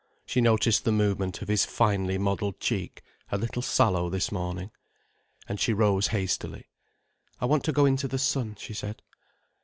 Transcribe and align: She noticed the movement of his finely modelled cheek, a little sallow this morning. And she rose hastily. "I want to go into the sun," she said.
She 0.25 0.41
noticed 0.41 0.83
the 0.83 0.91
movement 0.91 1.43
of 1.43 1.47
his 1.47 1.63
finely 1.63 2.17
modelled 2.17 2.59
cheek, 2.59 3.03
a 3.31 3.37
little 3.37 3.61
sallow 3.61 4.09
this 4.09 4.31
morning. 4.31 4.71
And 5.47 5.59
she 5.59 5.73
rose 5.73 6.07
hastily. 6.07 6.65
"I 7.39 7.45
want 7.45 7.63
to 7.65 7.71
go 7.71 7.85
into 7.85 8.07
the 8.07 8.17
sun," 8.17 8.55
she 8.57 8.73
said. 8.73 9.03